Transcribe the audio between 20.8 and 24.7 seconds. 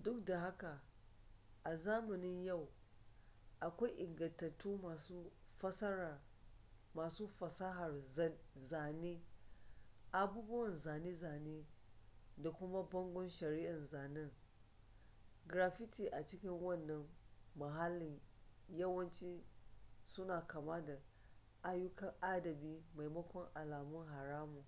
da ayyukan adabi maimakon alamun haramun